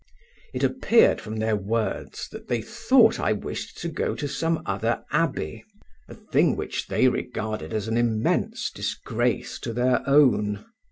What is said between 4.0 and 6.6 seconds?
to some other abbey, a thing